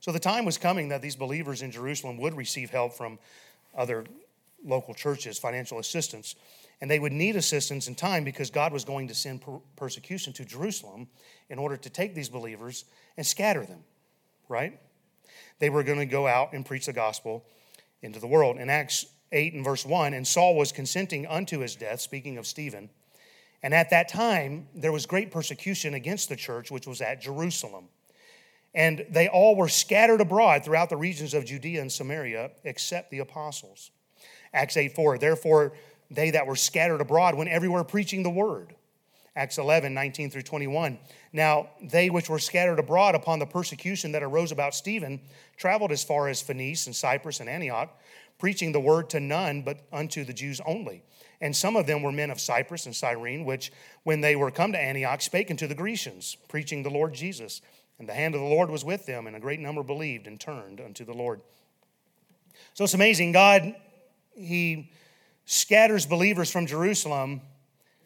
[0.00, 3.18] So the time was coming that these believers in Jerusalem would receive help from
[3.76, 4.04] other
[4.64, 6.34] local churches, financial assistance.
[6.80, 10.32] And they would need assistance in time because God was going to send per- persecution
[10.34, 11.08] to Jerusalem
[11.50, 12.84] in order to take these believers
[13.16, 13.84] and scatter them,
[14.48, 14.80] right?
[15.58, 17.44] They were going to go out and preach the gospel
[18.00, 18.58] into the world.
[18.58, 22.46] In Acts 8 and verse 1, and Saul was consenting unto his death, speaking of
[22.46, 22.90] Stephen.
[23.62, 27.88] And at that time, there was great persecution against the church, which was at Jerusalem.
[28.74, 33.18] And they all were scattered abroad throughout the regions of Judea and Samaria, except the
[33.18, 33.90] apostles.
[34.52, 35.72] Acts 8 4, therefore
[36.10, 38.74] they that were scattered abroad went everywhere preaching the word.
[39.36, 40.98] Acts 11, 19 through 21.
[41.32, 45.20] Now, they which were scattered abroad upon the persecution that arose about Stephen
[45.56, 47.96] traveled as far as Phoenice and Cyprus and Antioch,
[48.40, 51.04] preaching the word to none but unto the Jews only.
[51.40, 53.70] And some of them were men of Cyprus and Cyrene, which,
[54.02, 57.62] when they were come to Antioch, spake unto the Grecians, preaching the Lord Jesus.
[57.98, 60.40] And the hand of the Lord was with them, and a great number believed and
[60.40, 61.40] turned unto the Lord.
[62.74, 63.32] So it's amazing.
[63.32, 63.74] God,
[64.34, 64.90] He
[65.44, 67.42] scatters believers from Jerusalem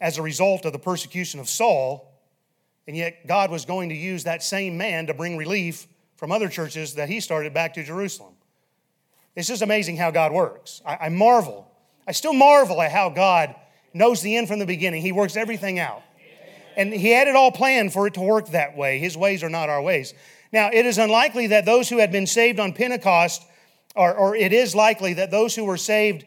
[0.01, 2.12] as a result of the persecution of Saul,
[2.87, 6.49] and yet God was going to use that same man to bring relief from other
[6.49, 8.35] churches that he started back to Jerusalem.
[9.37, 10.81] It's just amazing how God works.
[10.87, 11.70] I, I marvel.
[12.07, 13.55] I still marvel at how God
[13.92, 15.03] knows the end from the beginning.
[15.03, 16.03] He works everything out.
[16.77, 18.99] And He had it all planned for it to work that way.
[18.99, 20.14] His ways are not our ways.
[20.53, 23.44] Now, it is unlikely that those who had been saved on Pentecost,
[23.97, 26.25] or, or it is likely that those who were saved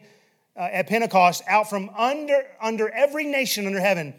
[0.56, 4.14] uh, at Pentecost out from under, under every nation under heaven,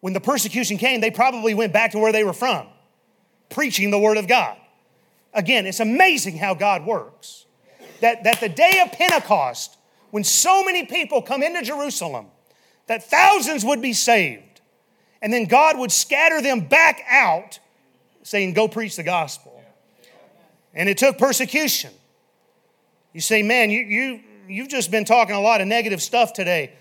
[0.00, 2.66] when the persecution came, they probably went back to where they were from,
[3.50, 4.56] preaching the word of God.
[5.34, 7.46] Again, it's amazing how God works.
[8.02, 9.76] That, that the day of Pentecost,
[10.10, 12.26] when so many people come into Jerusalem,
[12.88, 14.60] that thousands would be saved,
[15.22, 17.60] and then God would scatter them back out,
[18.24, 19.62] saying, Go preach the gospel.
[20.74, 21.92] And it took persecution.
[23.12, 26.72] You say, Man, you, you, you've just been talking a lot of negative stuff today.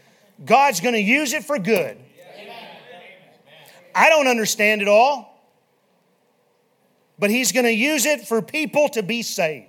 [0.44, 2.00] God's going to use it for good.
[3.94, 5.40] I don't understand it all,
[7.20, 9.68] but He's going to use it for people to be saved.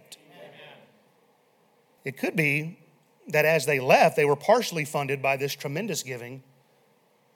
[2.05, 2.79] It could be
[3.29, 6.43] that as they left, they were partially funded by this tremendous giving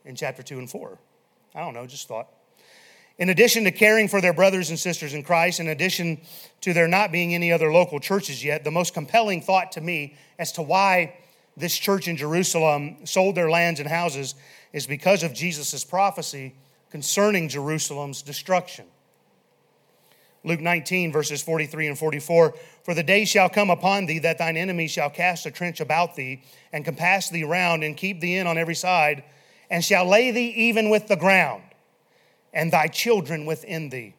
[0.04, 0.98] in chapter 2 and 4.
[1.54, 2.28] I don't know, just thought.
[3.18, 6.20] In addition to caring for their brothers and sisters in Christ, in addition
[6.60, 10.16] to there not being any other local churches yet, the most compelling thought to me
[10.38, 11.16] as to why
[11.56, 14.34] this church in Jerusalem sold their lands and houses
[14.74, 16.54] is because of Jesus' prophecy
[16.90, 18.84] concerning Jerusalem's destruction.
[20.46, 22.54] Luke 19, verses 43 and 44
[22.84, 26.14] For the day shall come upon thee that thine enemy shall cast a trench about
[26.14, 26.40] thee,
[26.72, 29.24] and compass thee round, and keep thee in on every side,
[29.68, 31.64] and shall lay thee even with the ground
[32.54, 34.14] and thy children within thee.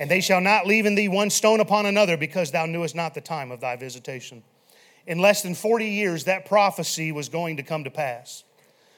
[0.00, 3.14] And they shall not leave in thee one stone upon another, because thou knewest not
[3.14, 4.42] the time of thy visitation.
[5.06, 8.42] In less than 40 years, that prophecy was going to come to pass.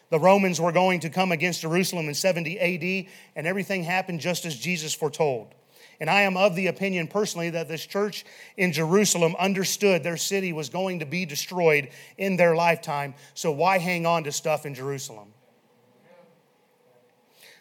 [0.08, 4.46] The Romans were going to come against Jerusalem in 70 AD, and everything happened just
[4.46, 5.54] as Jesus foretold.
[6.00, 8.24] And I am of the opinion personally that this church
[8.56, 13.14] in Jerusalem understood their city was going to be destroyed in their lifetime.
[13.34, 15.34] So why hang on to stuff in Jerusalem?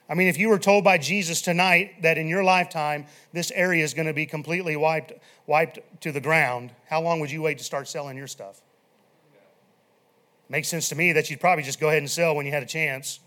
[0.09, 3.83] I mean, if you were told by Jesus tonight that in your lifetime this area
[3.83, 5.13] is going to be completely wiped,
[5.45, 8.61] wiped to the ground, how long would you wait to start selling your stuff?
[10.47, 12.63] Makes sense to me that you'd probably just go ahead and sell when you had
[12.63, 13.19] a chance.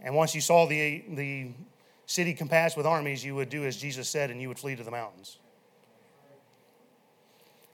[0.00, 1.48] And once you saw the, the
[2.06, 4.82] city compassed with armies, you would do as Jesus said and you would flee to
[4.82, 5.38] the mountains.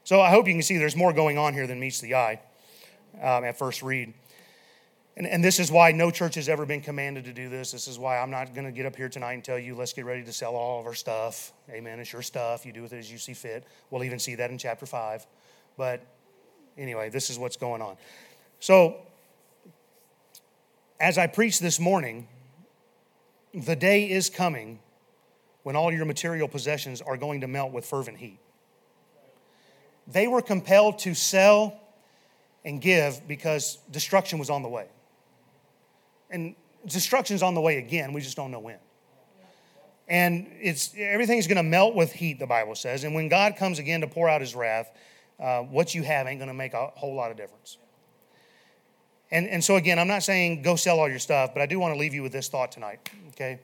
[0.03, 2.39] So I hope you can see there's more going on here than meets the eye
[3.21, 4.13] um, at first read.
[5.17, 7.71] And, and this is why no church has ever been commanded to do this.
[7.71, 9.93] This is why I'm not going to get up here tonight and tell you, let's
[9.93, 11.51] get ready to sell all of our stuff.
[11.69, 11.99] Amen.
[11.99, 12.65] It's your stuff.
[12.65, 13.65] You do with it as you see fit.
[13.91, 15.27] We'll even see that in chapter 5.
[15.77, 16.01] But
[16.77, 17.97] anyway, this is what's going on.
[18.61, 18.95] So,
[20.99, 22.27] as I preach this morning,
[23.53, 24.79] the day is coming
[25.63, 28.39] when all your material possessions are going to melt with fervent heat.
[30.07, 31.79] They were compelled to sell
[32.65, 34.87] and give because destruction was on the way.
[36.29, 36.55] And
[36.85, 38.77] destruction's on the way again, we just don't know when.
[40.07, 43.03] And it's everything's going to melt with heat, the Bible says.
[43.03, 44.91] And when God comes again to pour out his wrath,
[45.39, 47.77] uh, what you have ain't going to make a whole lot of difference.
[49.31, 51.79] And, and so, again, I'm not saying go sell all your stuff, but I do
[51.79, 53.59] want to leave you with this thought tonight, okay?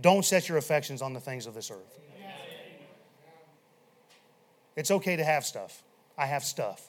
[0.00, 1.98] Don't set your affections on the things of this earth.
[4.76, 5.82] It's okay to have stuff.
[6.16, 6.88] I have stuff.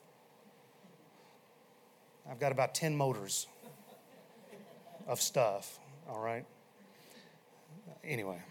[2.30, 3.48] I've got about 10 motors
[5.08, 6.46] of stuff, all right?
[8.04, 8.42] Anyway.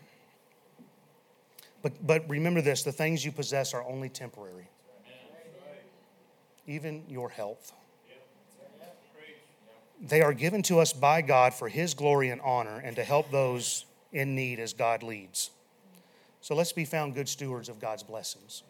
[1.83, 4.69] But, but remember this the things you possess are only temporary,
[6.67, 7.73] even your health.
[10.01, 13.31] They are given to us by God for His glory and honor and to help
[13.31, 15.51] those in need as God leads.
[16.41, 18.63] So let's be found good stewards of God's blessings.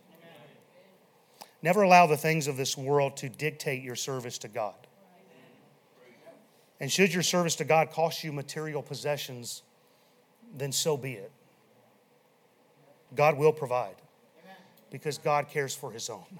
[1.63, 4.75] Never allow the things of this world to dictate your service to God.
[6.81, 9.63] And should your service to God cost you material possessions,
[10.57, 11.31] then so be it.
[13.15, 13.97] God will provide
[14.91, 16.39] because God cares for his own.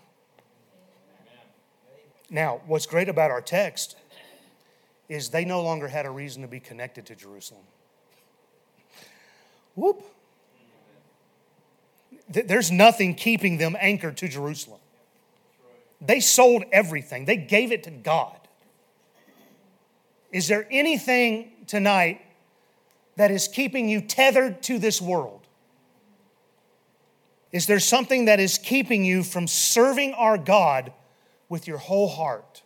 [2.31, 3.97] Now, what's great about our text
[5.11, 7.65] is they no longer had a reason to be connected to Jerusalem.
[9.75, 10.05] Whoop.
[12.29, 14.79] There's nothing keeping them anchored to Jerusalem.
[16.01, 18.37] They sold everything, they gave it to God.
[20.33, 22.21] Is there anything tonight
[23.17, 25.41] that is keeping you tethered to this world?
[27.51, 30.93] Is there something that is keeping you from serving our God
[31.49, 32.63] with your whole heart?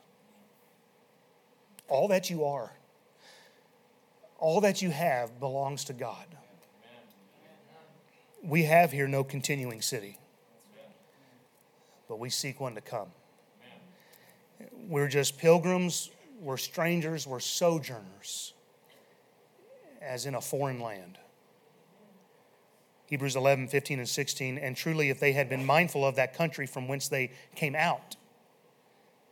[1.89, 2.73] All that you are,
[4.39, 6.27] all that you have belongs to God.
[8.43, 10.19] We have here no continuing city,
[12.09, 13.09] but we seek one to come.
[14.87, 16.11] We're just pilgrims,
[16.41, 18.53] we're strangers, we're sojourners,
[20.03, 21.19] as in a foreign land.
[23.07, 24.59] Hebrews 11, 15, and 16.
[24.59, 28.17] And truly, if they had been mindful of that country from whence they came out,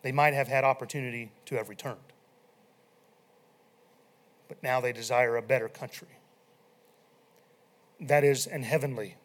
[0.02, 2.11] they might have had opportunity to have returned.
[4.52, 6.08] But now they desire a better country.
[7.98, 9.16] That is an heavenly,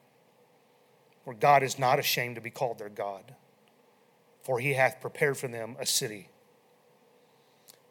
[1.26, 3.36] where God is not ashamed to be called their God,
[4.42, 6.30] for he hath prepared for them a city.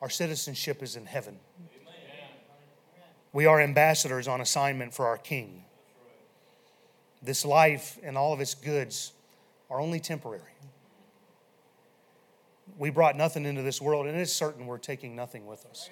[0.00, 1.38] Our citizenship is in heaven.
[3.34, 5.64] We are ambassadors on assignment for our King.
[7.22, 9.12] This life and all of its goods
[9.68, 10.54] are only temporary.
[12.78, 15.90] We brought nothing into this world, and it's certain we're taking nothing with us.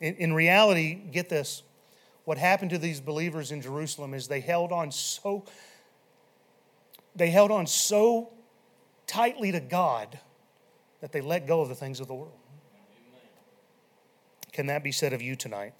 [0.00, 1.62] In, in reality, get this
[2.24, 5.44] what happened to these believers in Jerusalem is they held on so
[7.16, 8.30] they held on so
[9.06, 10.18] tightly to God
[11.00, 12.38] that they let go of the things of the world.
[14.52, 15.74] Can that be said of you tonight?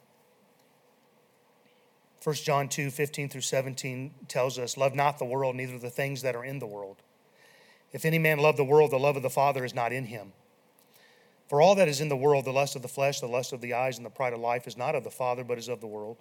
[2.22, 6.22] 1 John 2 15 through 17 tells us, Love not the world, neither the things
[6.22, 6.96] that are in the world.
[7.92, 10.32] If any man love the world, the love of the Father is not in him.
[11.50, 13.60] For all that is in the world, the lust of the flesh, the lust of
[13.60, 15.80] the eyes, and the pride of life, is not of the Father, but is of
[15.80, 16.16] the world.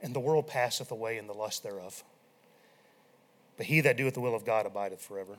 [0.00, 2.02] And the world passeth away in the lust thereof.
[3.58, 5.36] But he that doeth the will of God abideth forever.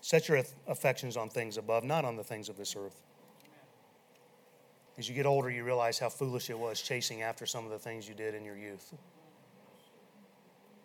[0.00, 3.02] Set your affections on things above, not on the things of this earth.
[4.96, 7.80] As you get older, you realize how foolish it was chasing after some of the
[7.80, 8.94] things you did in your youth.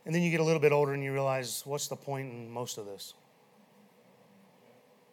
[0.08, 2.50] And then you get a little bit older and you realize, what's the point in
[2.50, 3.14] most of this?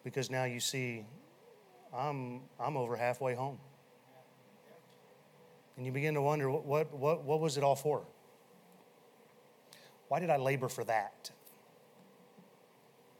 [0.06, 1.04] Because now you see,
[1.92, 3.58] I'm, I'm over halfway home.
[5.76, 8.04] And you begin to wonder, what, what, what, was it all for?
[10.06, 11.32] Why did I labor for that?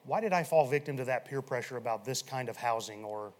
[0.04, 3.32] Why did I fall victim to that peer pressure about this kind of housing or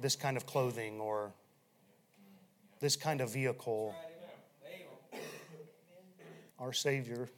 [0.00, 1.32] this kind of clothing or
[2.80, 3.94] this kind of vehicle.
[6.58, 7.28] Our Savior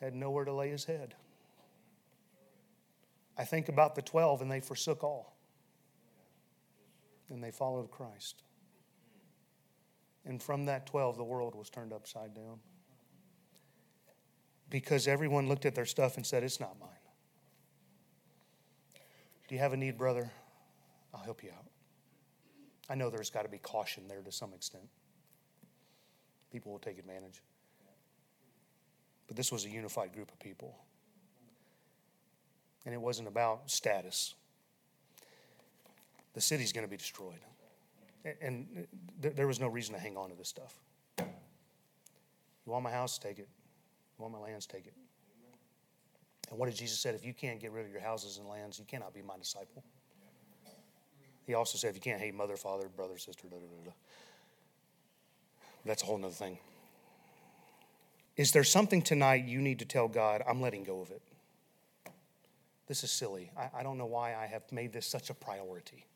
[0.00, 1.16] had nowhere to lay his head.
[3.38, 5.36] I think about the 12 and they forsook all.
[7.30, 8.42] And they followed Christ.
[10.24, 12.58] And from that 12, the world was turned upside down.
[14.68, 16.90] Because everyone looked at their stuff and said, It's not mine.
[19.46, 20.30] Do you have a need, brother?
[21.14, 21.64] I'll help you out.
[22.90, 24.84] I know there's got to be caution there to some extent.
[26.52, 27.42] People will take advantage.
[29.26, 30.76] But this was a unified group of people.
[32.88, 34.34] And it wasn't about status.
[36.32, 37.40] The city's going to be destroyed.
[38.40, 38.86] And
[39.22, 40.74] uh, there was no reason to hang on to this stuff.
[41.18, 41.26] You
[42.64, 43.18] want my house?
[43.18, 43.48] Take it.
[44.18, 44.64] You want my lands?
[44.64, 44.94] Take it.
[46.48, 47.10] And what did Jesus say?
[47.10, 49.84] If you can't get rid of your houses and lands, you cannot be my disciple.
[51.46, 53.92] He also said, if you can't hate mother, father, brother, sister, da da da da.
[55.84, 56.56] That's a whole other thing.
[58.38, 61.20] Is there something tonight you need to tell God, I'm letting go of it?
[62.88, 63.50] This is silly.
[63.56, 66.06] I, I don't know why I have made this such a priority.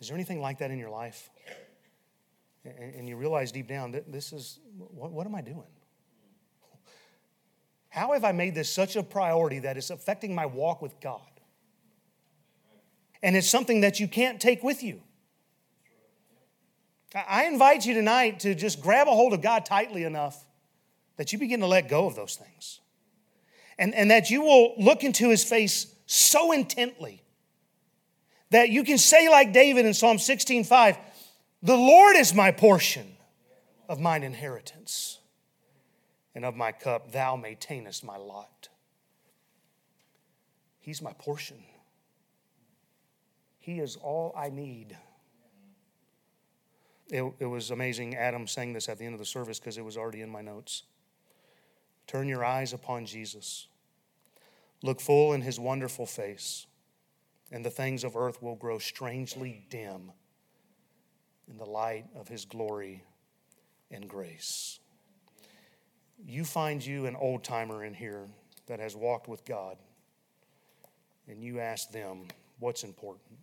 [0.00, 1.30] Is there anything like that in your life?
[2.64, 5.72] And, and you realize deep down that this is, what, what am I doing?
[7.88, 11.36] How have I made this such a priority that it's affecting my walk with God?
[13.22, 15.02] and it's something that you can't take with you.
[17.14, 20.46] I invite you tonight to just grab a hold of God tightly enough
[21.16, 22.80] that you begin to let go of those things.
[23.78, 27.22] And, and that you will look into his face so intently
[28.50, 30.96] that you can say, like David in Psalm 16 5,
[31.62, 33.16] The Lord is my portion
[33.88, 35.18] of mine inheritance,
[36.34, 38.68] and of my cup, thou maintainest my lot.
[40.78, 41.58] He's my portion.
[43.58, 44.96] He is all I need.
[47.08, 48.14] It, it was amazing.
[48.14, 50.42] Adam sang this at the end of the service because it was already in my
[50.42, 50.84] notes.
[52.06, 53.66] Turn your eyes upon Jesus.
[54.82, 56.66] Look full in his wonderful face,
[57.50, 60.12] and the things of earth will grow strangely dim
[61.48, 63.02] in the light of his glory
[63.90, 64.78] and grace.
[66.24, 68.26] You find you an old timer in here
[68.66, 69.76] that has walked with God,
[71.28, 72.26] and you ask them
[72.58, 73.38] what's important.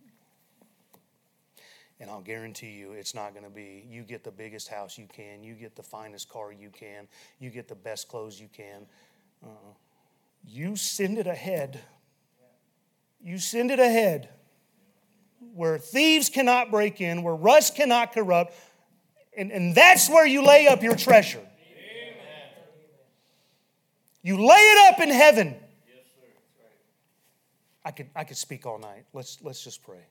[2.00, 5.06] And I'll guarantee you it's not going to be you get the biggest house you
[5.12, 7.06] can, you get the finest car you can,
[7.38, 8.86] you get the best clothes you can.
[9.44, 9.48] uh
[10.44, 11.80] You send it ahead.
[13.22, 14.28] You send it ahead
[15.54, 18.54] where thieves cannot break in, where rust cannot corrupt,
[19.36, 21.38] and, and that's where you lay up your treasure.
[21.38, 22.14] Amen.
[24.22, 25.56] You lay it up in heaven.
[25.86, 26.04] Yes,
[27.84, 29.04] I could, I could speak all night.
[29.12, 30.04] Let's, let's just pray.